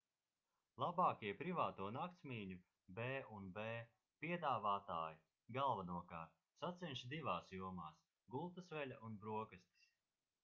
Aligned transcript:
labākie 0.83 1.31
privāto 1.41 1.89
naktsmītņu 1.97 2.55
b&b 2.99 3.65
piedāvātāji 4.25 5.19
galvenokārt 5.57 6.41
sacenšas 6.63 7.11
divās 7.13 7.53
jomās– 7.59 7.99
gultasveļa 8.37 8.97
un 9.09 9.21
brokastis 9.27 9.91